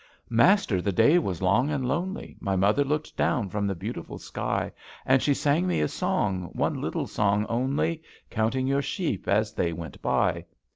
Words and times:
Master, 0.31 0.81
the 0.81 0.91
day 0.91 1.19
was 1.19 1.43
long 1.43 1.69
and 1.69 1.87
lonely, 1.87 2.35
My 2.39 2.55
mother 2.55 2.83
looked 2.83 3.15
down 3.15 3.49
from 3.49 3.67
the 3.67 3.75
beautiful 3.75 4.17
sky 4.17 4.71
And 5.05 5.21
she 5.21 5.35
sang 5.35 5.67
me 5.67 5.79
a 5.79 5.87
song, 5.87 6.49
one 6.53 6.81
little 6.81 7.05
song 7.05 7.45
only, 7.47 8.01
Counting 8.31 8.65
your 8.65 8.81
sheep 8.81 9.27
as 9.27 9.53
they 9.53 9.73
went 9.73 10.01
by. 10.01 10.45